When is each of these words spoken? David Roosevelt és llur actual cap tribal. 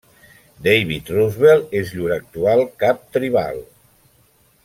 David 0.67 1.11
Roosevelt 1.17 1.75
és 1.81 1.91
llur 1.99 2.09
actual 2.17 2.65
cap 2.85 3.05
tribal. 3.19 3.63